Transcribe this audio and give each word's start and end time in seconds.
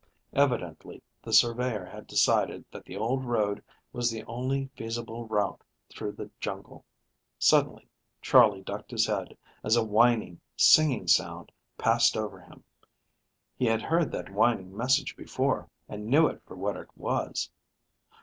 Evidently 0.33 1.03
the 1.21 1.31
surveyor 1.31 1.85
had 1.85 2.07
decided 2.07 2.65
that 2.71 2.85
the 2.85 2.97
old 2.97 3.23
road 3.23 3.63
was 3.93 4.09
the 4.09 4.23
only 4.23 4.67
feasible 4.75 5.27
route 5.27 5.61
through 5.89 6.11
the 6.11 6.31
jungle. 6.39 6.83
Suddenly 7.37 7.87
Charley 8.19 8.61
ducked 8.63 8.89
his 8.89 9.05
head, 9.05 9.37
as 9.63 9.75
a 9.75 9.83
whining, 9.85 10.41
singing 10.57 11.07
sound, 11.07 11.51
passed 11.77 12.17
over 12.17 12.39
him. 12.39 12.63
He 13.55 13.65
had 13.67 13.83
heard 13.83 14.11
that 14.11 14.33
whining 14.33 14.75
message 14.75 15.15
before, 15.15 15.69
and 15.87 16.07
knew 16.07 16.25
it 16.25 16.41
for 16.47 16.55
what 16.55 16.77
it 16.77 16.89
was. 16.97 17.51